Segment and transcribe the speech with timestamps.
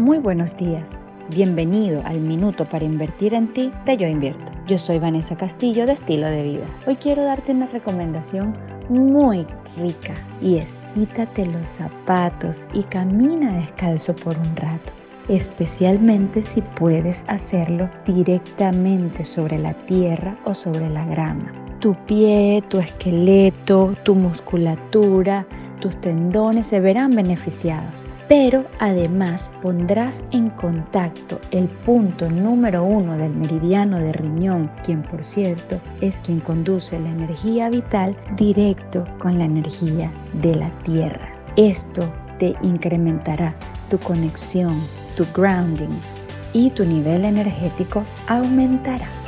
[0.00, 1.02] Muy buenos días.
[1.28, 4.50] Bienvenido al Minuto para Invertir en Ti de Yo Invierto.
[4.66, 6.64] Yo soy Vanessa Castillo de Estilo de Vida.
[6.86, 8.54] Hoy quiero darte una recomendación
[8.88, 14.90] muy rica y es quítate los zapatos y camina descalzo por un rato
[15.28, 21.52] especialmente si puedes hacerlo directamente sobre la tierra o sobre la grama.
[21.78, 25.46] Tu pie, tu esqueleto, tu musculatura,
[25.80, 33.34] tus tendones se verán beneficiados, pero además pondrás en contacto el punto número uno del
[33.34, 39.46] meridiano de riñón, quien por cierto es quien conduce la energía vital directo con la
[39.46, 41.34] energía de la tierra.
[41.56, 43.54] Esto te incrementará
[43.90, 44.80] tu conexión,
[45.16, 45.98] tu grounding
[46.52, 49.19] y tu nivel energético aumentará.